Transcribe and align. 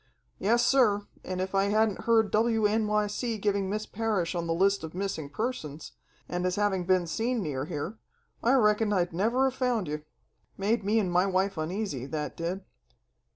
"Yessir, 0.39 1.05
and 1.23 1.39
if 1.39 1.53
I 1.53 1.65
hadn't 1.65 2.05
heard 2.05 2.31
WNYC 2.31 3.39
giving 3.39 3.69
Miss 3.69 3.85
Parrish 3.85 4.33
on 4.33 4.47
the 4.47 4.53
list 4.55 4.83
of 4.83 4.95
missing 4.95 5.29
persons, 5.29 5.91
and 6.27 6.43
as 6.43 6.55
having 6.55 6.85
been 6.85 7.05
seen 7.05 7.43
near 7.43 7.65
here, 7.65 7.99
I 8.41 8.53
reckon 8.53 8.91
I'd 8.91 9.13
never 9.13 9.43
have 9.47 9.53
found 9.59 9.87
you. 9.87 10.01
Made 10.57 10.83
me 10.83 10.97
and 10.97 11.11
my 11.11 11.27
wife 11.27 11.55
uneasy, 11.55 12.07
that 12.07 12.35
did. 12.35 12.65